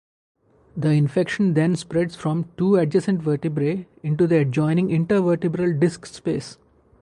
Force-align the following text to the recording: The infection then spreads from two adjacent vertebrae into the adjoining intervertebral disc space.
The 0.75 0.89
infection 0.89 1.53
then 1.53 1.75
spreads 1.75 2.15
from 2.15 2.49
two 2.57 2.75
adjacent 2.75 3.21
vertebrae 3.21 3.85
into 4.01 4.25
the 4.25 4.39
adjoining 4.39 4.87
intervertebral 4.87 5.79
disc 5.79 6.07
space. 6.07 6.57